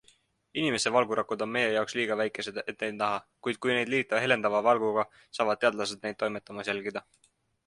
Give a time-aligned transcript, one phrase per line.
[0.59, 3.19] Inimese valgurakud on meie jaoks liiga väikesed, et neid näha,
[3.49, 5.05] kuid kui need liita helendava valguga,
[5.41, 7.07] saavad teadlased neid toimetamas jälgida.